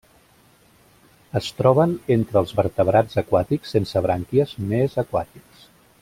Es 1.39 1.49
troben 1.59 1.93
entre 2.15 2.39
els 2.43 2.53
vertebrats 2.61 3.21
aquàtics 3.25 3.75
sense 3.77 4.03
brànquies 4.09 4.55
més 4.73 4.97
aquàtics. 5.07 5.67